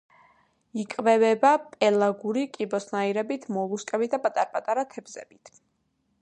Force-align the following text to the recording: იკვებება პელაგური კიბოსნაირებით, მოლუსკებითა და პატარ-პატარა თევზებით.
იკვებება 0.83 1.51
პელაგური 1.65 2.45
კიბოსნაირებით, 2.55 3.47
მოლუსკებითა 3.59 4.21
და 4.25 4.25
პატარ-პატარა 4.31 4.87
თევზებით. 4.97 5.55